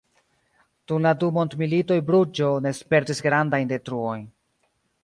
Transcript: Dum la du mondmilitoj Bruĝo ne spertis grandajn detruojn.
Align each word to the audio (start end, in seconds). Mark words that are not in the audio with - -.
Dum 0.91 1.05
la 1.07 1.11
du 1.25 1.29
mondmilitoj 1.35 1.99
Bruĝo 2.09 2.51
ne 2.69 2.75
spertis 2.81 3.23
grandajn 3.29 3.73
detruojn. 3.75 4.27